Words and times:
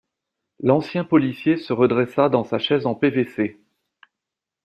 L’ancien 0.63 1.03
policier 1.03 1.57
se 1.57 1.73
redressa 1.73 2.27
dans 2.27 2.43
sa 2.43 2.57
chaise 2.57 2.87
en 2.87 2.95
PVC. 2.95 3.59